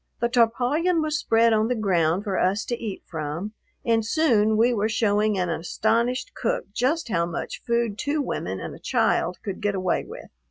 [0.19, 3.53] The tarpaulin was spread on the ground for us to eat from,
[3.85, 8.73] and soon we were showing an astonished cook just how much food two women and
[8.73, 10.31] a child could get away with.